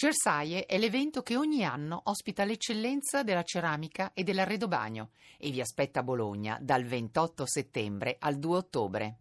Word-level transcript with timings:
Cersaie 0.00 0.64
è 0.64 0.78
l'evento 0.78 1.22
che 1.22 1.36
ogni 1.36 1.62
anno 1.62 2.00
ospita 2.04 2.44
l'eccellenza 2.44 3.22
della 3.22 3.42
ceramica 3.42 4.12
e 4.14 4.24
dell'arredobagno 4.24 5.10
e 5.36 5.50
vi 5.50 5.60
aspetta 5.60 6.00
a 6.00 6.02
Bologna 6.02 6.56
dal 6.58 6.84
28 6.84 7.44
settembre 7.44 8.16
al 8.18 8.38
2 8.38 8.56
ottobre. 8.56 9.16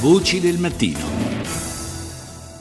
Voci 0.00 0.40
del 0.40 0.58
mattino. 0.58 0.98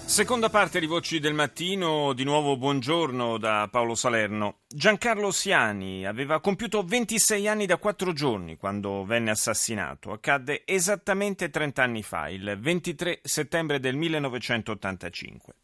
Seconda 0.05 0.49
parte 0.49 0.79
di 0.79 0.85
Voci 0.85 1.19
del 1.19 1.33
Mattino, 1.33 2.13
di 2.13 2.23
nuovo 2.23 2.55
buongiorno 2.55 3.37
da 3.37 3.67
Paolo 3.69 3.93
Salerno. 3.93 4.59
Giancarlo 4.65 5.29
Siani 5.29 6.05
aveva 6.05 6.39
compiuto 6.39 6.81
26 6.81 7.45
anni 7.45 7.65
da 7.65 7.75
4 7.75 8.13
giorni 8.13 8.55
quando 8.55 9.03
venne 9.03 9.31
assassinato. 9.31 10.13
Accadde 10.13 10.61
esattamente 10.65 11.49
30 11.49 11.83
anni 11.83 12.03
fa, 12.03 12.29
il 12.29 12.57
23 12.57 13.19
settembre 13.21 13.81
del 13.81 13.97
1985. 13.97 15.55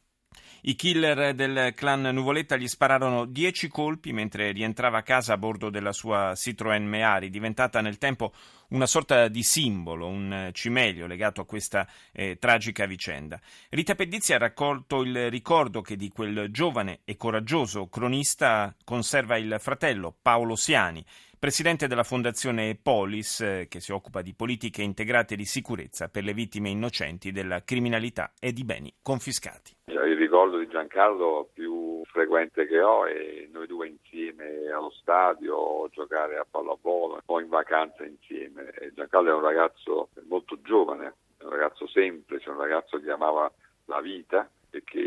I 0.66 0.75
killer 0.75 1.34
del 1.36 1.73
clan 1.75 2.04
Nuvoletta 2.04 2.55
gli 2.55 2.70
spararono 2.70 3.25
dieci 3.25 3.68
colpi 3.68 4.14
mentre 4.14 4.54
rientrava 4.54 5.00
a 5.00 5.04
casa 5.04 5.33
a 5.33 5.37
bordo 5.37 5.70
della 5.70 5.92
sua 5.92 6.32
Citroën 6.36 6.82
Meari, 6.82 7.29
diventata 7.29 7.82
nel 7.82 7.97
tempo 7.97 8.32
una 8.70 8.86
sorta 8.86 9.28
di 9.28 9.43
simbolo, 9.43 10.07
un 10.07 10.51
cimelio 10.54 11.06
legato 11.06 11.42
a 11.42 11.46
questa 11.46 11.86
eh, 12.14 12.37
tragica 12.39 12.86
vicenda. 12.86 13.42
Rita 13.71 13.96
Pedizzi 13.96 14.32
ha 14.32 14.37
raccolto 14.37 15.01
il 15.01 15.29
ricordo 15.29 15.82
che 15.82 15.97
di 15.97 16.07
quel 16.07 16.47
giovane 16.50 17.01
e 17.04 17.18
coraggioso 17.18 17.89
cronista 17.89 18.73
conserva 18.86 19.36
il 19.36 19.57
fratello 19.59 20.15
Paolo 20.21 20.56
Siani, 20.56 21.04
presidente 21.43 21.88
della 21.88 22.04
fondazione 22.04 22.79
Polis, 22.82 23.42
eh, 23.42 23.68
che 23.68 23.82
si 23.82 23.92
occupa 23.92 24.21
di 24.21 24.34
politiche 24.34 24.82
integrate 24.82 25.36
di 25.36 25.43
sicurezza 25.43 26.07
per 26.07 26.24
le 26.24 26.34
vittime 26.34 26.70
innocenti 26.70 27.34
della 27.34 27.65
criminalità 27.65 28.32
e 28.39 28.54
di 28.54 28.64
beni 28.64 28.93
confiscati. 29.01 29.75
Il 29.87 30.15
ricordo 30.15 30.57
di 30.57 30.70
Giancarlo 30.70 31.50
più 31.54 32.02
frequente 32.06 32.66
che 32.66 32.80
ho 32.81 33.06
è 33.06 33.45
noi 33.52 33.67
due 33.67 33.89
insieme 33.89 34.70
allo 34.73 34.92
stadio, 34.92 35.90
giocare 35.92 36.38
a 36.38 36.45
pallavolo 36.50 37.22
o 37.26 37.42
in 37.42 37.50
vacanza 37.50 38.06
insieme. 38.06 38.73
Giancarlo 38.95 39.32
è 39.32 39.34
un 39.34 39.42
ragazzo 39.42 40.12
molto 40.30 40.62
giovane, 40.62 41.14
un 41.42 41.50
ragazzo 41.50 41.86
semplice, 41.88 42.52
un 42.52 42.58
ragazzo 42.58 43.02
che 43.02 43.12
amava 43.12 43.52
la 43.88 44.00
vita 44.00 44.50
e 44.70 44.82
che 44.86 45.00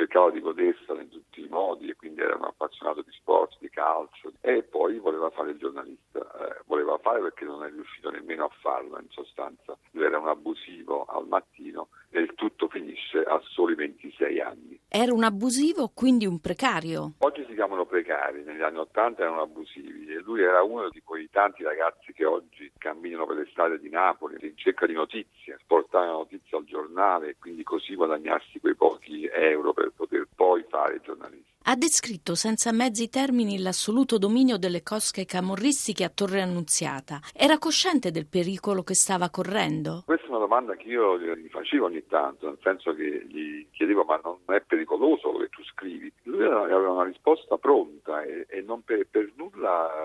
cercava 0.00 0.30
di 0.30 0.40
godersela 0.40 1.02
in 1.02 1.10
tutti 1.10 1.42
i 1.42 1.48
modi 1.48 1.90
e 1.90 1.94
quindi 1.94 2.22
era 2.22 2.34
un 2.34 2.44
appassionato 2.44 3.02
di 3.02 3.10
sport, 3.12 3.56
di 3.60 3.68
calcio 3.68 4.32
e 4.40 4.62
poi 4.62 4.98
voleva 4.98 5.28
fare 5.28 5.50
il 5.50 5.58
giornalista, 5.58 6.20
eh, 6.20 6.62
voleva 6.64 6.96
fare 6.98 7.20
perché 7.20 7.44
non 7.44 7.62
è 7.64 7.70
riuscito 7.70 8.08
nemmeno 8.10 8.44
a 8.46 8.50
farlo 8.60 8.98
in 8.98 9.08
sostanza, 9.10 9.76
lui 9.90 10.04
era 10.04 10.18
un 10.18 10.28
abusivo 10.28 11.04
al 11.04 11.26
mattino 11.26 11.88
e 12.08 12.20
il 12.20 12.32
tutto 12.34 12.68
finisce 12.68 13.18
a 13.22 13.38
soli 13.44 13.74
26 13.74 14.40
anni. 14.40 14.80
Era 14.88 15.12
un 15.12 15.22
abusivo, 15.22 15.90
quindi 15.92 16.24
un 16.24 16.40
precario? 16.40 17.12
Oggi 17.18 17.44
si 17.46 17.54
chiamano 17.54 17.84
precari, 17.84 18.42
negli 18.42 18.62
anni 18.62 18.78
80 18.78 19.20
erano 19.20 19.42
abusivi 19.42 19.99
lui 20.30 20.42
era 20.42 20.62
uno 20.62 20.88
di 20.90 21.02
quei 21.02 21.28
tanti 21.28 21.64
ragazzi 21.64 22.12
che 22.12 22.24
oggi 22.24 22.70
camminano 22.78 23.26
per 23.26 23.36
le 23.36 23.48
strade 23.50 23.80
di 23.80 23.88
Napoli 23.88 24.36
in 24.40 24.56
cerca 24.56 24.86
di 24.86 24.92
notizie, 24.92 25.58
portare 25.66 26.06
la 26.06 26.12
notizia 26.12 26.56
al 26.56 26.64
giornale 26.64 27.30
e 27.30 27.36
quindi 27.40 27.64
così 27.64 27.96
guadagnarsi 27.96 28.60
quei 28.60 28.76
pochi 28.76 29.26
euro 29.26 29.72
per 29.72 29.90
poter 29.94 30.28
poi 30.32 30.64
fare 30.68 30.94
il 30.94 31.00
giornalista. 31.02 31.50
Ha 31.64 31.76
descritto 31.76 32.34
senza 32.34 32.72
mezzi 32.72 33.10
termini 33.10 33.60
l'assoluto 33.60 34.16
dominio 34.16 34.56
delle 34.56 34.82
cosche 34.82 35.26
camorristiche 35.26 36.04
a 36.04 36.08
Torre 36.08 36.40
Annunziata. 36.40 37.20
Era 37.34 37.58
cosciente 37.58 38.10
del 38.10 38.26
pericolo 38.26 38.82
che 38.82 38.94
stava 38.94 39.28
correndo? 39.28 40.02
Questa 40.06 40.26
è 40.26 40.30
una 40.30 40.38
domanda 40.38 40.74
che 40.74 40.88
io 40.88 41.18
gli 41.18 41.48
facevo 41.48 41.84
ogni 41.84 42.06
tanto, 42.06 42.46
nel 42.46 42.58
senso 42.62 42.94
che 42.94 43.26
gli 43.26 43.68
chiedevo 43.72 44.04
ma 44.04 44.18
non 44.24 44.38
è 44.46 44.62
pericoloso 44.62 45.30
quello 45.30 45.44
che 45.44 45.50
tu 45.50 45.62
scrivi? 45.64 46.10
Lui 46.22 46.44
aveva 46.44 46.92
una 46.92 47.04
risposta 47.04 47.58
pronta 47.58 48.22
e, 48.22 48.46
e 48.48 48.62
non 48.62 48.82
per, 48.82 49.06
per 49.10 49.30
nulla 49.36 49.99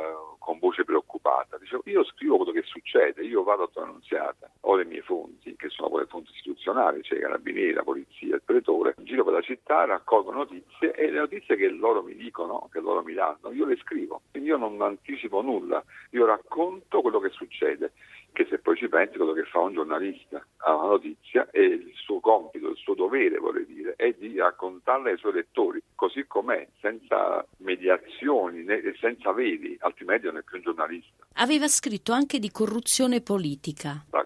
con 0.56 0.60
voce 0.60 0.84
preoccupata. 0.84 1.58
Dicevo 1.58 1.82
io 1.86 2.04
scrivo 2.06 2.38
quello 2.38 2.52
che 2.52 2.64
succede, 2.64 3.24
io 3.24 3.44
vado 3.44 3.64
a 3.64 3.70
Torre 3.72 3.88
Annunziata, 3.88 4.50
ho 4.62 4.76
le 4.76 4.86
mie 4.86 5.02
fonti, 5.02 5.56
che 5.56 5.70
sono 5.70 5.90
poi 5.90 6.02
le 6.02 6.08
fonti 6.08 6.32
istituzionali, 6.32 7.04
cioè 7.04 7.18
i 7.18 7.22
carabinieri, 7.22 7.74
la 7.74 7.84
polizia, 7.84 8.36
il 8.36 8.42
pretore, 8.44 8.96
giro 9.00 9.24
per 9.24 9.34
la 9.34 9.42
città, 9.42 9.86
raccolgo 9.86 10.32
notizie 10.32 10.94
e 10.94 11.12
le 11.12 11.20
notizie 11.20 11.56
che 11.56 11.68
loro 11.70 12.02
mi 12.02 12.16
dicono, 12.16 12.70
che 12.72 12.80
loro 12.80 13.04
mi 13.04 13.14
danno, 13.14 13.52
io 13.52 13.66
le 13.66 13.78
scrivo. 13.78 14.22
Quindi 14.32 14.50
io 14.50 14.58
non 14.58 14.82
anticipo 14.82 15.42
nulla, 15.42 15.84
io 16.12 16.26
racconto 16.26 17.02
quello 17.02 17.20
che 17.20 17.30
succede, 17.30 17.94
che 18.36 18.46
se 18.50 18.60
poi 18.60 18.76
ci 18.76 18.90
pensi 18.90 19.16
quello 19.16 19.32
che 19.32 19.46
fa 19.46 19.60
un 19.60 19.74
giornalista 19.74 20.46
ha 20.58 20.76
una 20.76 20.90
notizia 20.90 21.50
e 21.52 21.64
il 21.64 21.94
suo 21.96 22.20
compito, 22.20 22.70
il 22.70 22.76
suo 22.76 22.94
dovere, 22.94 23.38
vorrei 23.38 23.66
dire, 23.66 23.94
è 23.96 24.12
di 24.12 24.38
raccontarla 24.38 25.10
ai 25.10 25.18
suoi 25.18 25.34
lettori, 25.34 25.82
così 25.96 26.26
com'è, 26.28 26.68
senza 26.82 27.46
mediazioni 27.60 28.66
e 28.66 28.94
senza 29.00 29.32
vedi, 29.32 29.78
altrimenti 29.80 30.26
non 30.26 30.38
è 30.38 30.44
più 30.44 30.58
un 30.58 30.64
giornalista. 30.64 31.26
Aveva 31.36 31.68
scritto 31.68 32.12
anche 32.12 32.38
di 32.38 32.52
corruzione 32.52 33.22
politica. 33.22 34.04
Da 34.10 34.25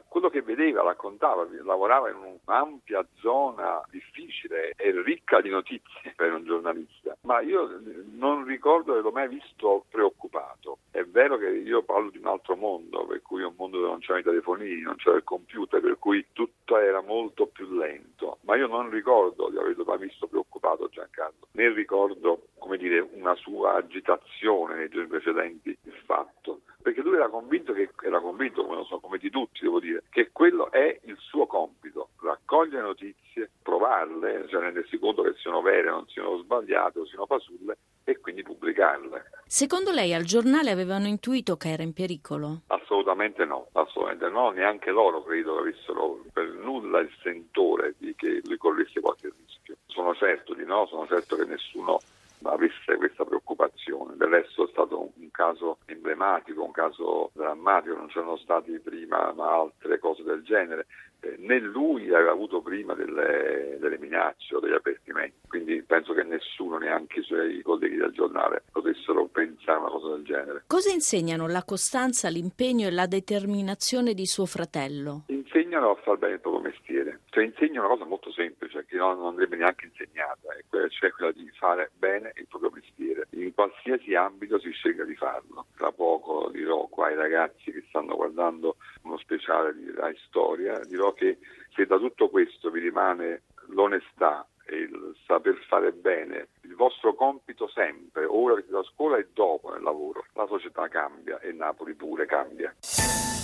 vedeva, 0.59 0.81
raccontava, 0.81 1.47
lavorava 1.63 2.09
in 2.09 2.39
un'ampia 2.43 3.05
zona 3.21 3.81
difficile 3.89 4.73
e 4.75 4.91
ricca 5.01 5.39
di 5.39 5.49
notizie 5.49 6.13
per 6.17 6.33
un 6.33 6.43
giornalista, 6.43 7.15
ma 7.21 7.39
io 7.39 7.79
non 8.11 8.43
ricordo 8.43 8.91
di 8.91 8.99
averlo 8.99 9.11
mai 9.11 9.29
visto 9.29 9.85
preoccupato. 9.89 10.79
È 10.91 11.03
vero 11.03 11.37
che 11.37 11.47
io 11.47 11.83
parlo 11.83 12.09
di 12.09 12.17
un 12.17 12.27
altro 12.27 12.57
mondo, 12.57 13.05
per 13.05 13.21
cui 13.21 13.41
è 13.41 13.45
un 13.45 13.53
mondo 13.55 13.77
dove 13.77 13.89
non 13.89 13.99
c'erano 13.99 14.19
i 14.19 14.23
telefonini, 14.23 14.81
non 14.81 14.97
c'era 14.97 15.15
il 15.15 15.23
computer, 15.23 15.79
per 15.79 15.97
cui 15.97 16.25
tutto 16.33 16.77
era 16.77 17.01
molto 17.01 17.47
più 17.47 17.71
lento, 17.71 18.39
ma 18.41 18.57
io 18.57 18.67
non 18.67 18.89
ricordo 18.89 19.49
di 19.49 19.57
averlo 19.57 19.85
mai 19.85 19.99
visto 19.99 20.27
preoccupato 20.27 20.89
Giancarlo, 20.89 21.47
né 21.51 21.69
ricordo, 21.69 22.47
come 22.57 22.77
dire, 22.77 22.99
una 23.13 23.35
sua 23.35 23.75
agitazione 23.75 24.75
nei 24.75 24.89
giorni 24.89 25.07
precedenti 25.07 25.69
il 25.69 25.93
fatto 26.05 26.61
perché 26.81 27.01
lui 27.01 27.15
era 27.15 27.27
convinto, 27.27 27.73
che, 27.73 27.89
era 28.01 28.19
convinto 28.19 28.63
come 28.63 28.77
lo 28.77 28.85
so, 28.85 28.99
come 28.99 29.17
di 29.17 29.29
tutti 29.29 29.59
devo 29.61 29.79
dire, 29.79 30.03
che 30.09 30.29
quello 30.31 30.71
è 30.71 30.99
il 31.03 31.17
suo 31.19 31.45
compito, 31.45 32.09
raccogliere 32.21 32.81
notizie, 32.81 33.49
provarle, 33.61 34.47
cioè 34.47 34.61
rendersi 34.61 34.97
conto 34.97 35.21
che 35.23 35.33
siano 35.41 35.61
vere, 35.61 35.89
non 35.89 36.07
siano 36.07 36.37
sbagliate 36.37 36.99
o 36.99 37.05
siano 37.05 37.25
fasulle 37.25 37.77
e 38.05 38.17
quindi 38.19 38.43
pubblicarle. 38.43 39.29
Secondo 39.45 39.91
lei 39.91 40.13
al 40.13 40.23
giornale 40.23 40.71
avevano 40.71 41.07
intuito 41.07 41.57
che 41.57 41.69
era 41.69 41.83
in 41.83 41.93
pericolo? 41.93 42.61
Assolutamente 42.67 43.43
no, 43.45 43.67
assolutamente 43.73 44.29
no, 44.29 44.49
neanche 44.51 44.91
loro 44.91 45.23
credo 45.23 45.55
che 45.55 45.61
avessero 45.61 46.23
per 46.31 46.47
nulla 46.47 46.99
il 46.99 47.11
sentore 47.21 47.95
di 47.97 48.15
che 48.15 48.41
lui 48.45 48.57
corresse 48.57 49.01
qualche 49.01 49.31
rischio. 49.35 49.75
Sono 49.87 50.15
certo 50.15 50.53
di 50.53 50.63
no, 50.63 50.87
sono 50.87 51.05
certo 51.07 51.35
che 51.35 51.45
nessuno 51.45 51.99
avesse 52.43 52.95
questa 52.97 53.25
preoccupazione. 53.25 54.15
Del 54.15 54.29
resto 54.29 54.65
è 54.65 54.69
stato 54.71 55.11
un 55.15 55.31
caso 55.31 55.77
emblematico, 55.85 56.63
un 56.63 56.71
caso 56.71 57.31
drammatico, 57.33 57.95
non 57.95 58.07
c'erano 58.07 58.37
stati 58.37 58.79
prima 58.79 59.33
altre 59.37 59.99
cose 59.99 60.23
del 60.23 60.43
genere. 60.43 60.87
Eh, 61.21 61.35
né 61.39 61.59
lui 61.59 62.13
aveva 62.13 62.31
avuto 62.31 62.61
prima 62.61 62.93
delle, 62.93 63.77
delle 63.79 63.97
minacce 63.97 64.55
o 64.55 64.59
degli 64.61 64.73
avvertimenti, 64.73 65.35
quindi 65.49 65.83
penso 65.83 66.13
che 66.13 66.23
nessuno, 66.23 66.77
neanche 66.77 67.19
i 67.19 67.23
suoi 67.23 67.61
colleghi 67.61 67.97
del 67.97 68.13
giornale, 68.13 68.63
potessero 68.71 69.25
pensare 69.25 69.79
a 69.79 69.81
una 69.81 69.89
cosa 69.89 70.13
del 70.13 70.23
genere. 70.23 70.63
Cosa 70.67 70.93
insegnano 70.93 71.47
la 71.47 71.63
costanza, 71.63 72.29
l'impegno 72.29 72.87
e 72.87 72.91
la 72.91 73.05
determinazione 73.05 74.13
di 74.13 74.25
suo 74.25 74.45
fratello? 74.45 75.23
Insegnano 75.27 75.89
a 75.91 75.95
far 75.95 76.17
bene 76.17 76.35
il 76.35 76.39
proprio 76.39 76.61
mestiere, 76.61 77.18
cioè 77.39 77.47
insegnano 77.47 77.87
una 77.87 77.95
cosa 77.95 78.05
molto 78.05 78.31
semplice 78.31 78.85
che 78.85 78.97
non 78.97 79.25
andrebbe 79.25 79.55
neanche 79.55 79.85
insegnata, 79.85 80.49
cioè 80.89 81.11
quella 81.11 81.31
di 81.31 81.49
fare 81.57 81.89
bene 81.97 82.33
il 82.35 82.47
proprio 82.47 82.71
mestiere. 82.73 83.27
In 83.31 83.53
qualsiasi 83.53 84.13
ambito 84.13 84.59
si 84.59 84.71
sceglie 84.71 85.05
di 85.05 85.15
farlo. 85.15 85.67
Tra 85.77 85.91
poco 85.91 86.49
dirò 86.51 86.87
qua 86.87 87.07
ai 87.07 87.15
ragazzi 87.15 87.71
che 87.71 87.85
stanno 87.87 88.15
guardando 88.15 88.75
uno 89.03 89.17
speciale 89.17 89.73
di 89.73 89.89
Rai 89.95 90.17
Storia, 90.27 90.79
dirò 90.85 91.13
che 91.13 91.37
se 91.73 91.85
da 91.85 91.97
tutto 91.97 92.29
questo 92.29 92.69
vi 92.71 92.81
rimane 92.81 93.43
l'onestà 93.67 94.45
e 94.65 94.75
il 94.75 95.15
saper 95.25 95.55
fare 95.67 95.93
bene 95.93 96.49
il 96.63 96.75
vostro 96.75 97.13
compito 97.15 97.69
sempre, 97.69 98.25
ora 98.25 98.55
che 98.55 98.63
siete 98.63 98.77
a 98.77 98.83
scuola 98.83 99.17
e 99.17 99.27
dopo 99.33 99.71
nel 99.71 99.81
lavoro, 99.81 100.25
la 100.33 100.45
società 100.45 100.87
cambia 100.89 101.39
e 101.39 101.53
Napoli 101.53 101.93
pure 101.93 102.25
cambia. 102.25 102.75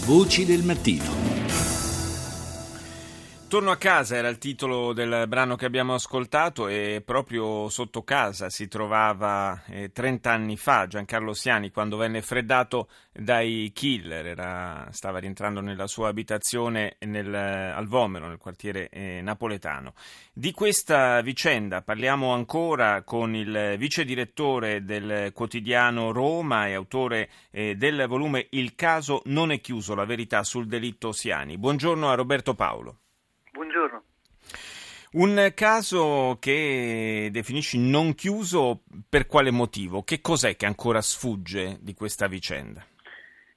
Voci 0.06 0.46
del 0.46 0.64
mattino. 0.64 1.75
Torno 3.56 3.72
a 3.72 3.78
casa 3.78 4.18
era 4.18 4.28
il 4.28 4.38
titolo 4.38 4.92
del 4.92 5.30
brano 5.30 5.56
che 5.56 5.66
abbiamo 5.66 5.94
ascoltato 5.94 6.68
e 6.68 7.02
proprio 7.06 7.70
sotto 7.70 8.04
casa 8.04 8.50
si 8.50 8.68
trovava 8.68 9.64
eh, 9.68 9.94
30 9.94 10.30
anni 10.30 10.58
fa 10.58 10.88
Giancarlo 10.88 11.34
Siani 11.34 11.72
quando 11.72 11.96
venne 11.96 12.22
freddato 12.22 12.90
dai 13.14 13.72
killer, 13.74 14.26
era, 14.26 14.90
stava 14.92 15.20
rientrando 15.20 15.62
nella 15.62 15.88
sua 15.88 16.10
abitazione 16.10 16.98
nel, 17.06 17.34
al 17.34 17.88
Vomero, 17.88 18.28
nel 18.28 18.40
quartiere 18.40 18.90
eh, 18.90 19.22
napoletano. 19.22 19.94
Di 20.34 20.52
questa 20.52 21.22
vicenda 21.22 21.82
parliamo 21.82 22.34
ancora 22.34 23.04
con 23.04 23.36
il 23.36 23.76
vice 23.78 24.04
direttore 24.04 24.84
del 24.84 25.32
quotidiano 25.32 26.12
Roma 26.12 26.68
e 26.68 26.74
autore 26.74 27.30
eh, 27.52 27.76
del 27.78 28.04
volume 28.10 28.48
Il 28.50 28.76
caso 28.76 29.22
non 29.28 29.54
è 29.54 29.62
chiuso, 29.62 29.96
la 29.96 30.04
verità 30.04 30.44
sul 30.44 30.68
delitto 30.68 31.14
Siani. 31.14 31.58
Buongiorno 31.58 32.10
a 32.10 32.16
Roberto 32.16 32.54
Paolo. 32.54 32.98
Un 35.14 35.52
caso 35.56 36.38
che 36.42 37.30
definisci 37.32 37.80
non 37.80 38.16
chiuso 38.16 38.82
per 39.08 39.28
quale 39.28 39.50
motivo? 39.50 40.04
Che 40.04 40.20
cos'è 40.20 40.58
che 40.58 40.66
ancora 40.66 41.00
sfugge 41.02 41.78
di 41.80 41.94
questa 41.94 42.28
vicenda? 42.28 42.86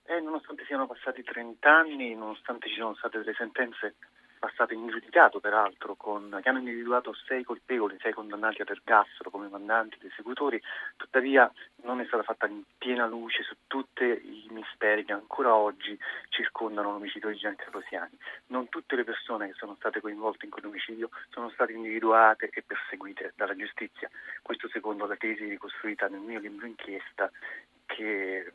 Eh, 0.05 0.21
nonostante 0.21 0.65
siano 0.67 0.87
passati 0.87 1.23
30 1.23 1.69
anni, 1.69 2.15
nonostante 2.15 2.69
ci 2.69 2.75
siano 2.75 2.95
state 2.95 3.19
delle 3.19 3.35
sentenze 3.37 3.97
passato 4.38 4.75
in 4.75 4.88
giudicato 4.88 5.40
peraltro, 5.40 5.94
con, 5.94 6.38
che 6.43 6.49
hanno 6.49 6.58
individuato 6.58 7.14
sei 7.26 7.44
colpevoli, 7.44 7.99
sei 8.00 8.12
condannati 8.12 8.62
all'ergastolo 8.62 9.31
come 9.31 9.49
mandanti 9.49 9.96
ed 9.96 10.11
esecutori, 10.11 10.61
tuttavia 10.96 11.50
non 11.82 12.00
è 12.00 12.06
stata 12.06 12.23
fatta 12.23 12.46
in 12.46 12.62
piena 12.76 13.06
luce 13.06 13.43
su 13.43 13.55
tutti 13.67 14.05
i 14.05 14.46
misteri 14.50 15.05
che 15.05 15.12
ancora 15.12 15.55
oggi 15.55 15.99
circondano 16.29 16.93
l'omicidio 16.93 17.29
di 17.29 17.37
Giancarlo 17.37 17.82
Siani. 17.88 18.17
Non 18.46 18.69
tutte 18.69 18.96
le 18.96 19.05
persone 19.05 19.49
che 19.49 19.55
sono 19.55 19.75
state 19.76 20.00
coinvolte 20.00 20.44
in 20.44 20.50
quell'omicidio 20.50 21.11
sono 21.31 21.50
state 21.50 21.73
individuate 21.73 22.50
e 22.52 22.62
perseguite 22.62 23.32
dalla 23.37 23.56
giustizia, 23.56 24.08
questo 24.43 24.69
secondo 24.69 25.06
la 25.06 25.17
tesi 25.17 25.44
ricostruita 25.44 26.08
nel 26.08 26.20
mio 26.20 26.41
libro 26.41 26.67
inchiesta 26.67 27.31
che 27.88 28.52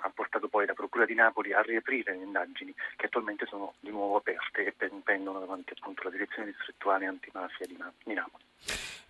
ha 0.00 0.10
portato 0.12 0.48
poi 0.48 0.66
la 0.66 0.74
Procura 0.74 1.06
di 1.06 1.14
Napoli 1.14 1.52
a 1.52 1.62
riaprire 1.62 2.16
le 2.16 2.24
indagini 2.24 2.74
che 2.96 3.06
attualmente 3.06 3.46
sono 3.46 3.74
di 3.80 3.90
nuovo 3.90 4.16
aperte 4.16 4.66
e 4.66 4.74
pendono 5.02 5.38
davanti 5.38 5.72
appunto 5.76 6.02
alla 6.02 6.10
direzione 6.10 6.50
distrettuale 6.50 7.06
antimafia 7.06 7.66
di, 7.66 7.76
Napoli. 8.12 8.44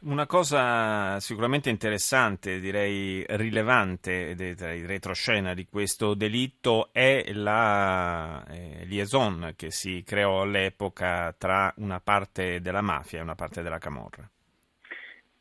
Una 0.00 0.26
cosa 0.26 1.18
sicuramente 1.20 1.70
interessante, 1.70 2.60
direi 2.60 3.24
rilevante, 3.26 4.36
in 4.38 4.86
retroscena 4.86 5.54
di 5.54 5.66
questo 5.66 6.14
delitto 6.14 6.90
è 6.92 7.32
la 7.32 8.44
eh, 8.48 8.84
liaison 8.84 9.54
che 9.56 9.70
si 9.70 10.02
creò 10.04 10.42
all'epoca 10.42 11.34
tra 11.36 11.72
una 11.78 12.00
parte 12.00 12.60
della 12.60 12.82
mafia 12.82 13.20
e 13.20 13.22
una 13.22 13.34
parte 13.34 13.62
della 13.62 13.78
camorra. 13.78 14.28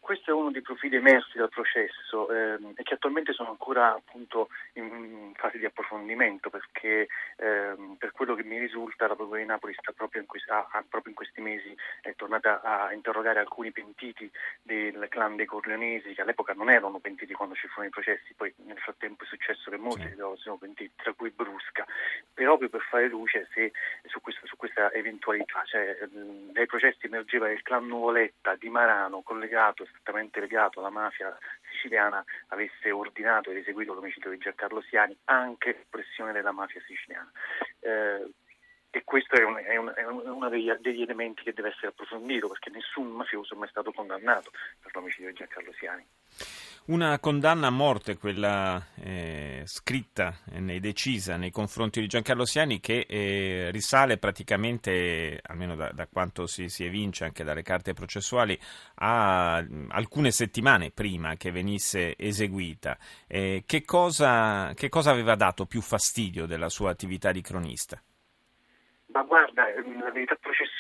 Questo 0.06 0.30
è 0.30 0.34
uno 0.36 0.52
dei 0.52 0.62
profili 0.62 0.98
emersi 0.98 1.36
dal 1.40 1.50
processo 1.50 2.30
ehm, 2.30 2.74
e 2.76 2.84
che 2.84 2.94
attualmente 2.94 3.34
sono 3.34 3.50
ancora 3.50 3.96
appunto 3.96 4.50
in, 4.74 5.32
fase 5.34 5.58
di 5.58 5.66
approfondimento 5.66 6.52
perché 6.52 7.08
ehm, 7.38 7.96
per 7.98 8.12
quello 8.12 8.36
che 8.36 8.44
mi 8.44 8.60
risulta 8.60 9.08
la 9.08 9.16
Procura 9.16 9.40
di 9.40 9.48
Napoli 9.48 9.74
sta 9.74 9.94
proprio 9.94 10.22
in, 10.22 10.28
questi, 10.28 10.52
ha, 10.52 10.64
proprio 10.88 11.10
in 11.10 11.16
questi 11.16 11.42
mesi 11.42 11.76
è 12.02 12.14
tornata 12.14 12.62
a 12.62 12.94
interrogare 12.94 13.40
alcuni 13.40 13.72
pentiti 13.72 14.30
del 14.62 15.08
clan 15.10 15.38
dei 15.38 15.48
Corleonesi 15.48 16.14
che 16.14 16.22
all'epoca 16.22 16.54
non 16.54 16.70
erano 16.70 17.00
pentiti 17.00 17.34
quando 17.34 17.56
ci 17.56 17.66
furono 17.66 17.88
i 17.88 17.92
processi, 17.92 18.36
poi 18.36 18.54
nel 18.58 18.78
frattempo 18.78 19.24
è 19.24 19.28
successo 19.28 19.72
che 19.72 19.78
molti 19.78 20.08
sì. 20.08 20.22
sono 20.36 20.58
pentiti, 20.58 20.92
tra 20.98 21.14
cui 21.14 21.32
Brusca, 21.32 21.84
proprio 22.32 22.70
per 22.70 22.82
fare 22.82 23.08
luce 23.08 23.48
se, 23.56 23.72
su, 24.06 24.22
questa, 24.22 24.46
su, 24.46 24.56
questa, 24.56 24.92
eventualità. 24.92 25.64
Cioè, 25.66 25.98
dai 26.52 26.68
processi 26.68 27.08
emergeva 27.08 27.50
il 27.50 27.64
clan 27.64 27.88
Nuvoletta 27.88 28.54
di 28.54 28.70
Marano 28.70 29.24
collegato 29.24 29.88
strettamente 30.00 30.40
legato 30.40 30.80
alla 30.80 30.90
mafia 30.90 31.36
siciliana 31.72 32.24
avesse 32.48 32.92
ordinato 32.92 33.52
ed 33.52 33.58
eseguito 33.58 33.94
l'omicidio 33.94 34.30
di 34.30 34.38
Giancarlo 34.38 34.82
Siani 34.82 35.18
anche 35.26 35.86
pressione 35.90 36.32
della 36.32 36.52
mafia 36.52 36.82
siciliana. 36.86 37.32
Eh, 37.80 38.30
e 38.96 39.04
questo 39.04 39.36
è, 39.36 39.44
un, 39.44 39.58
è, 39.58 39.76
un, 39.76 39.92
è 39.94 40.06
uno 40.06 40.48
degli, 40.48 40.72
degli, 40.80 41.02
elementi 41.02 41.44
che 41.44 41.52
deve 41.52 41.68
essere 41.68 41.88
approfondito 41.88 42.48
perché 42.48 42.70
nessun 42.70 43.08
mafioso 43.08 43.54
è 43.54 43.58
mai 43.58 43.68
stato 43.68 43.92
condannato 43.92 44.52
per 44.82 44.96
l'omicidio 44.96 45.28
di 45.28 45.36
Giancarlo 45.36 45.74
Siani. 45.74 46.06
Una 46.88 47.18
condanna 47.18 47.66
a 47.66 47.72
morte, 47.72 48.16
quella 48.16 48.80
eh, 49.02 49.64
scritta 49.66 50.42
e 50.52 50.80
decisa 50.80 51.36
nei 51.36 51.50
confronti 51.50 52.00
di 52.00 52.06
Giancarlo 52.06 52.46
Siani, 52.46 52.80
che 52.80 53.08
eh, 53.10 53.72
risale 53.72 54.20
praticamente, 54.20 55.40
almeno 55.42 55.76
da, 55.76 55.90
da 55.92 56.06
quanto 56.06 56.46
si, 56.46 56.70
si, 56.70 56.86
evince 56.86 57.24
anche 57.24 57.44
dalle 57.44 57.64
carte 57.64 57.94
processuali, 57.94 58.56
a 58.98 59.66
alcune 59.88 60.30
settimane 60.30 60.92
prima 60.92 61.38
che 61.38 61.50
venisse 61.50 62.16
eseguita. 62.16 63.00
Eh, 63.26 63.64
che, 63.66 63.84
cosa, 63.84 64.72
che 64.76 64.88
cosa 64.88 65.10
aveva 65.10 65.34
dato 65.34 65.66
più 65.66 65.82
fastidio 65.82 66.46
della 66.46 66.70
sua 66.70 66.92
attività 66.92 67.32
di 67.32 67.42
cronista? 67.42 68.00
Ma 69.08 69.24
guarda, 69.24 69.64
la 69.64 70.12
verità 70.12 70.36
processuale 70.36 70.75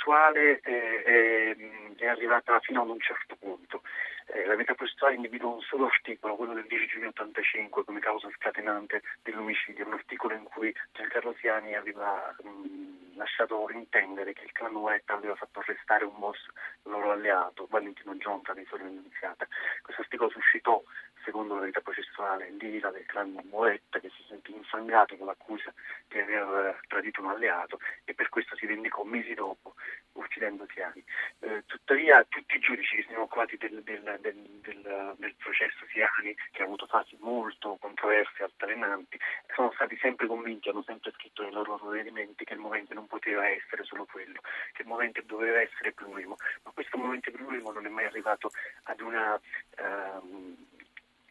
è, 0.62 0.62
è, 0.62 1.56
è 1.98 2.08
arrivata 2.08 2.60
fino 2.60 2.82
ad 2.82 2.90
un 2.90 3.00
certo 3.00 3.36
punto. 3.36 3.82
Eh, 4.28 4.46
la 4.46 4.56
processuale 4.56 5.16
individua 5.16 5.52
un 5.52 5.62
solo 5.62 5.86
articolo, 5.86 6.36
quello 6.36 6.54
del 6.54 6.66
10 6.66 6.88
giugno 6.88 7.08
85, 7.10 7.84
come 7.84 8.00
causa 8.00 8.28
scatenante 8.36 9.02
dell'omicidio, 9.22 9.86
un 9.86 9.94
articolo 9.94 10.34
in 10.34 10.44
cui 10.44 10.74
Giancarlo 10.94 11.36
Siani 11.40 11.76
aveva 11.76 12.36
mh, 12.42 13.18
lasciato 13.18 13.70
intendere 13.72 14.34
che 14.34 14.46
il 14.46 14.52
clan 14.52 14.74
Uetta 14.76 15.14
aveva 15.14 15.36
fatto 15.36 15.60
arrestare 15.60 16.06
un 16.06 16.18
boss 16.18 16.40
loro 16.84 17.12
alleato, 17.12 17.68
Valentino 17.70 18.18
Giunta, 18.18 18.54
di 18.54 18.66
Soria 18.68 18.88
Annunziata. 18.88 19.48
Questo 19.82 20.02
articolo 20.02 20.30
suscitò 20.32 20.84
secondo 21.24 21.56
la 21.56 21.62
verità 21.62 21.82
processuale, 21.82 22.52
l'ira 22.60 22.92
del 22.92 23.06
clan 23.06 23.38
Moetta 23.50 24.00
che 24.00 24.10
si 24.10 24.24
sentì 24.28 24.54
infangato 24.56 25.18
con 25.18 25.26
l'accusa 25.26 25.74
di 26.08 26.20
aver 26.20 26.80
tradito 26.88 27.22
un 27.22 27.30
alleato 27.30 27.80
e 28.06 28.14
per 28.14 28.30
questo 28.30 28.56
si 28.56 28.66
vendicò 28.68 29.04
mesi 29.04 29.34
dopo 29.34 29.74
uccidendo 30.14 30.66
Siani. 30.72 31.04
Eh, 31.40 31.64
tuttavia 31.66 32.24
tutti 32.28 32.56
i 32.56 32.60
giudici 32.60 32.96
che 32.96 33.02
si 33.04 33.10
sono 33.10 33.24
occupati 33.24 33.58
del, 33.58 33.84
del, 33.84 34.18
del, 34.22 35.16
del, 35.18 35.36
processo 35.38 35.86
Siani, 35.92 36.36
che 36.52 36.62
ha 36.62 36.66
avuto 36.66 36.86
fasi 36.88 37.18
molto 37.20 37.78
controverse 37.80 38.42
e 38.42 38.44
altalenanti, 38.44 39.20
sono 39.54 39.72
stati 39.74 39.98
sempre 39.98 40.28
convinti, 40.28 40.70
hanno 40.70 40.84
sempre 40.84 41.12
scritto 41.12 41.44
nei 41.44 41.52
loro 41.52 41.78
provvedimenti 41.78 42.46
che 42.46 42.54
il 42.54 42.60
momento 42.60 42.94
non 42.94 43.08
poteva 43.08 43.48
essere 43.48 43.84
solo 43.84 44.06
quello, 44.06 44.40
che 44.74 44.82
il 44.82 44.88
momento 44.88 45.22
doveva 45.26 45.62
essere 45.62 45.92
plurimo, 45.92 46.38
ma 46.64 46.72
questo 46.72 46.98
momento 46.98 47.32
plurimo 47.32 47.72
non 47.72 47.86
è 47.86 47.90
mai 47.90 48.06
arrivato 48.06 48.52
ad 48.84 49.00
una... 49.02 49.40
Um, 49.78 50.74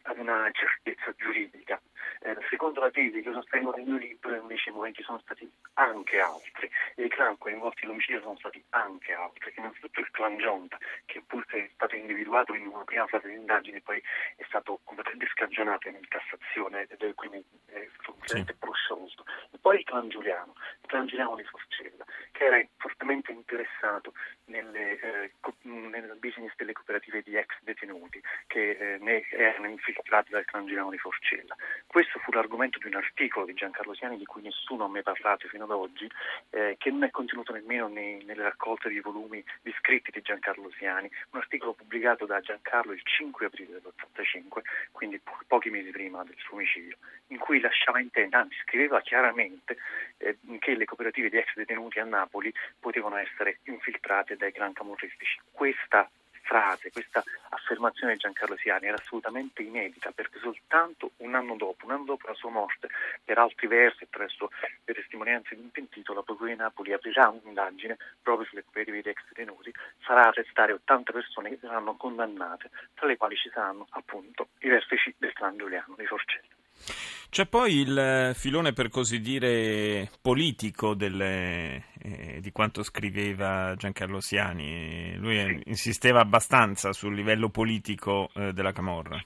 ad 0.05 0.19
una 0.19 0.51
certezza 0.53 1.13
giuridica. 1.17 1.81
Eh, 2.21 2.37
secondo 2.49 2.81
la 2.81 2.91
tesi 2.91 3.21
che 3.21 3.33
sostengo 3.33 3.73
nel 3.73 3.87
mio 3.87 3.99
libro, 3.99 4.35
invece 4.35 4.71
i 4.71 4.73
momenti 4.73 5.03
sono 5.03 5.19
stati 5.21 5.51
anche 5.75 6.21
altri 6.21 6.71
e 6.95 7.05
i 7.05 7.09
clan 7.09 7.37
coinvolti 7.39 7.83
nell'omicidio 7.83 8.21
sono 8.21 8.37
stati 8.39 8.63
anche 8.71 9.13
altri, 9.13 9.53
innanzitutto 9.57 10.01
il 10.01 10.11
clan 10.11 10.39
Gionta, 10.39 10.79
che 11.05 11.23
pur 11.27 11.45
è 11.47 11.71
stato 11.75 11.97
individuato 11.97 12.55
in 12.55 12.67
una 12.67 12.85
prima 12.85 13.07
fase 13.07 13.29
di 13.29 13.35
indagine 13.35 13.81
poi 13.81 14.03
è 14.37 14.45
stato 14.49 14.81
completamente 14.85 15.27
scagionato 15.29 15.89
in 15.89 15.99
Cassazione 16.09 16.87
quindi 17.15 17.45
è 17.67 17.89
completamente 18.05 18.53
sì. 18.53 18.59
prosciolto. 18.59 19.25
E 19.51 19.59
poi 19.59 19.79
il 19.79 19.85
clan 19.85 20.09
Giuliano, 20.09 20.55
il 20.83 20.89
clan 20.89 21.07
Giuliano 21.07 21.37
di 21.37 21.45
Forcella, 21.45 22.05
che 22.33 22.45
era 22.45 22.59
fortemente 23.05 23.33
interessato 23.33 24.15
nelle, 24.47 24.99
eh, 24.99 25.31
nel 25.63 26.17
business 26.19 26.53
delle 26.57 26.73
cooperative 26.73 27.23
di 27.23 27.37
ex 27.37 27.49
detenuti 27.61 28.21
che 28.47 28.71
eh, 28.71 28.99
ne 28.99 29.27
erano 29.29 29.69
infiltrati 29.69 30.31
dal 30.31 30.45
clan 30.47 30.67
Girano 30.67 30.93
Forcella. 30.97 31.55
Questo 31.87 32.19
fu 32.21 32.33
l'argomento 32.33 32.79
di 32.79 32.87
un 32.87 32.95
articolo 32.95 33.45
di 33.45 33.53
Giancarlo 33.53 33.95
Siani 33.95 34.17
di 34.17 34.25
cui 34.25 34.43
nessuno 34.43 34.85
ha 34.85 34.89
mai 34.89 35.03
parlato 35.03 35.47
fino 35.49 35.65
ad 35.65 35.71
oggi, 35.71 36.11
eh, 36.51 36.77
che 36.79 36.91
non 36.91 37.05
è 37.05 37.11
contenuto 37.11 37.53
nemmeno 37.53 37.89
nei, 37.89 38.25
nelle 38.25 38.43
raccolte 38.43 38.89
di 38.89 39.01
volumi 39.01 39.45
di 39.61 39.75
scritti 39.79 40.11
di 40.11 40.23
Giancarlo 40.23 40.71
Siani, 40.79 41.11
un 41.31 41.41
articolo 41.41 41.75
pubblicato 41.75 42.25
da 42.25 42.41
Giancarlo 42.41 42.93
il 42.93 43.03
5 43.03 43.47
aprile 43.47 43.81
dell'85, 43.81 44.63
quindi 44.93 45.19
po- 45.19 45.39
pochi 45.47 45.69
mesi 45.69 45.91
prima 45.91 46.25
del 46.25 46.37
suo 46.39 46.57
omicidio, 46.57 46.97
in 47.29 47.39
cui 47.39 47.61
lasciava 47.61 48.01
intendere, 48.01 48.43
anzi 48.43 48.57
scriveva 48.63 49.01
chiaramente 49.01 49.77
eh, 50.19 50.39
che 50.59 50.75
le 50.75 50.85
cooperative 50.85 51.29
di 51.29 51.37
ex 51.37 51.55
detenuti 51.55 51.99
a 51.99 52.05
Napoli 52.05 52.53
potevano 52.79 52.94
essere 53.19 53.59
infiltrate 53.65 54.37
dai 54.37 54.53
clan 54.53 54.73
camorristici. 54.73 55.41
Questa 55.51 56.09
frase, 56.45 56.91
questa 56.91 57.23
affermazione 57.49 58.13
di 58.13 58.19
Giancarlo 58.19 58.57
Siani 58.57 58.87
era 58.87 58.97
assolutamente 58.97 59.63
inedita 59.63 60.13
perché 60.13 60.39
soltanto 60.39 61.13
un 61.19 61.35
anno 61.35 61.57
dopo, 61.57 61.87
un 61.87 61.93
anno 61.93 62.05
dopo 62.05 62.29
la 62.29 62.35
sua 62.35 62.51
morte, 62.51 62.89
per 63.25 63.39
altri 63.39 63.67
versi, 63.67 64.05
attraverso 64.05 64.51
le 64.85 64.95
testimonianze 64.95 65.55
di 65.55 65.63
un 65.63 65.71
pentito, 65.71 66.13
la 66.13 66.23
Procura 66.23 66.51
di 66.51 66.57
Napoli 66.57 66.93
aprirà 66.93 67.29
un'indagine 67.29 67.97
proprio 68.23 68.47
sulle 68.47 68.63
cooperative 68.63 69.03
di 69.03 69.09
ex 69.09 69.23
detenuti, 69.29 69.73
farà 69.99 70.29
arrestare 70.29 70.73
80 70.73 71.13
persone 71.13 71.49
che 71.51 71.59
saranno 71.61 71.97
condannate, 71.97 72.71
tra 72.95 73.07
le 73.07 73.17
quali 73.17 73.37
ci 73.37 73.51
saranno 73.51 73.87
appunto 73.91 74.49
i 74.59 74.69
vertici 74.69 75.15
del 75.19 75.33
clan 75.33 75.57
Giuliano 75.57 75.95
di 75.97 76.07
Forcello. 76.07 76.54
C'è 77.31 77.47
poi 77.47 77.81
il 77.81 78.33
filone, 78.35 78.73
per 78.73 78.89
così 78.89 79.21
dire, 79.21 80.09
politico 80.21 80.95
delle, 80.95 81.87
eh, 82.01 82.39
di 82.41 82.53
quanto 82.53 82.83
scriveva 82.83 83.75
Giancarlo 83.77 84.21
Siani. 84.21 85.17
Lui 85.17 85.37
sì. 85.39 85.63
insisteva 85.67 86.21
abbastanza 86.21 86.93
sul 86.93 87.15
livello 87.15 87.49
politico 87.49 88.31
eh, 88.35 88.53
della 88.53 88.73
Camorra. 88.73 89.19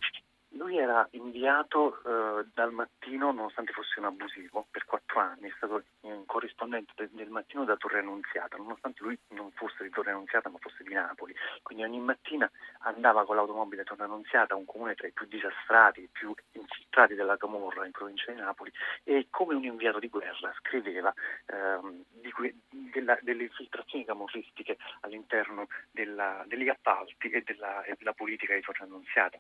Lui 0.51 0.77
era 0.77 1.07
inviato 1.13 2.03
eh, 2.03 2.47
dal 2.53 2.73
mattino, 2.73 3.33
nonostante 3.33 3.73
fosse 3.73 4.01
un 4.01 4.07
abusivo, 4.07 4.67
per 4.71 4.85
quattro 4.85 5.08
anni, 5.17 5.49
è 5.49 5.53
stato 5.57 5.83
un 6.01 6.27
corrispondente 6.27 6.93
del, 6.95 7.09
del 7.13 7.31
mattino 7.31 7.65
da 7.65 7.77
Torre 7.77 8.01
Annunziata, 8.01 8.59
nonostante 8.59 9.03
lui 9.03 9.19
non 9.29 9.51
fosse 9.53 9.83
di 9.83 9.91
Torre 9.91 10.11
Annunziata 10.11 10.51
ma 10.51 10.59
fosse 10.59 10.83
di 10.85 10.93
Napoli. 10.93 11.35
Quindi 11.63 11.85
ogni 11.85 12.01
mattina 12.01 12.51
andava 12.81 13.25
con 13.25 13.37
l'automobile 13.37 13.83
a 13.83 13.85
Torre 13.85 14.05
Annunziata, 14.05 14.55
un 14.55 14.67
comune 14.67 14.95
tra 14.95 15.07
i 15.07 15.13
più 15.13 15.27
disastrati, 15.27 16.03
i 16.03 16.09
più 16.13 16.35
infiltrati 16.53 17.15
della 17.15 17.39
Camorra 17.39 17.87
in 17.87 17.93
provincia 17.93 18.31
di 18.31 18.39
Napoli, 18.39 18.73
e 19.05 19.29
come 19.31 19.55
un 19.55 19.65
inviato 19.65 19.99
di 19.99 20.09
guerra 20.09 20.53
scriveva 20.59 21.13
ehm, 21.47 22.05
di 22.11 22.31
que- 22.31 22.55
della, 22.69 23.19
delle 23.23 23.45
infiltrazioni 23.45 24.05
camorristiche 24.05 24.77
all'interno 25.01 25.69
della, 25.91 26.45
degli 26.47 26.69
appalti 26.69 27.31
e 27.31 27.43
della, 27.43 27.83
e 27.85 27.95
della 27.97 28.13
politica 28.13 28.55
di 28.55 28.61
Torre 28.61 28.85
Annunziata. 28.85 29.39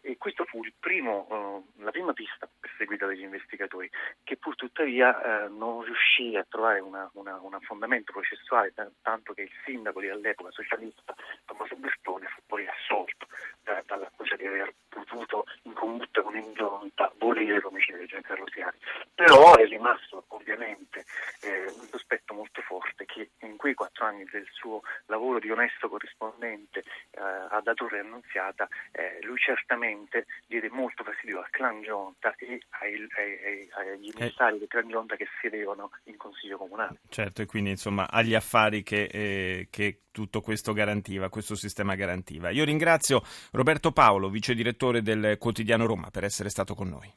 E 0.00 0.16
questo 0.16 0.44
fu 0.44 0.60
primo, 0.78 1.26
uh, 1.28 1.82
la 1.82 1.90
prima 1.90 2.12
pista 2.12 2.48
perseguita 2.58 3.06
dagli 3.06 3.22
investigatori, 3.22 3.90
che 4.22 4.36
pur 4.36 4.54
tuttavia 4.56 5.09
uh, 5.10 5.56
non 5.56 5.82
riuscì 5.82 6.36
a 6.36 6.46
trovare 6.48 6.80
un 6.80 7.58
fondamento 7.62 8.12
processuale, 8.12 8.72
tanto 9.02 9.32
che 9.32 9.42
il 9.42 9.50
sindaco 9.64 10.00
di 10.00 10.08
all'epoca 10.08 10.50
socialista, 10.50 11.14
Tommaso 11.44 11.76
Bertone, 11.76 12.26
fu 12.26 12.40
poi 12.46 12.66
assolto 12.66 13.26
da, 13.62 13.82
dall'accusa 13.86 14.36
di 14.36 14.46
aver 14.46 14.74
potuto 14.88 15.44
in 15.62 15.72
combutta 15.72 16.22
con 16.22 16.36
ingiunta 16.36 17.12
volere 17.18 17.60
l'omicidio 17.60 18.00
di 18.00 18.06
Giancarlo 18.06 18.46
Siani. 18.52 18.76
Però 19.14 19.56
è 19.56 19.66
rimasto 19.66 20.24
ovviamente 20.28 21.04
eh, 21.42 21.64
un 21.64 21.86
sospetto 21.90 22.34
molto 22.34 22.60
forte 22.62 23.04
che 23.04 23.30
in 23.40 23.56
quei 23.56 23.74
quattro 23.74 24.06
anni 24.06 24.24
del 24.30 24.46
suo 24.50 24.82
lavoro 25.06 25.38
di 25.38 25.50
onesto 25.50 25.88
corrispondente 25.88 26.80
eh, 27.10 27.20
ad 27.20 27.70
Torre 27.74 28.00
Annunziata, 28.00 28.68
eh, 28.92 29.18
lui 29.22 29.38
certamente 29.38 30.26
diede 30.46 30.68
molto 30.70 31.04
fastidio 31.04 31.38
al 31.38 31.50
clan 31.50 31.82
Gionta 31.82 32.34
e 32.36 32.60
ai, 32.80 33.06
ai, 33.16 33.44
ai, 33.44 33.92
agli 33.92 34.12
emissari 34.14 34.58
del 34.58 34.68
clan 34.68 34.88
Gionta 34.88 35.16
che 35.16 35.28
sedevano 35.40 35.90
in 36.04 36.16
consiglio 36.16 36.58
comunale. 36.58 36.98
Certo, 37.08 37.42
e 37.42 37.46
quindi 37.46 37.70
insomma 37.70 38.08
agli 38.10 38.34
affari 38.34 38.82
che, 38.82 39.04
eh, 39.04 39.68
che 39.70 40.00
tutto 40.12 40.40
questo 40.40 40.72
garantiva, 40.72 41.28
questo 41.28 41.54
sistema 41.54 41.94
garantiva. 41.94 42.50
Io 42.50 42.64
ringrazio 42.64 43.22
Roberto 43.52 43.90
Paolo, 43.90 44.28
vice 44.28 44.54
direttore 44.54 45.02
del 45.02 45.36
quotidiano 45.38 45.86
Roma, 45.86 46.10
per 46.10 46.22
essere 46.22 46.50
stato 46.50 46.74
con 46.74 46.88
noi. 46.88 47.08